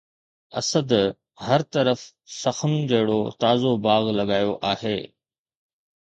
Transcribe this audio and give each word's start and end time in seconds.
اسد 0.59 0.89
هر 1.45 1.61
طرف 1.75 1.99
سخن 2.41 2.73
جهڙو 2.91 3.19
تازو 3.41 3.71
باغ 3.85 4.03
لڳايو 4.17 4.53
آهي 4.71 4.97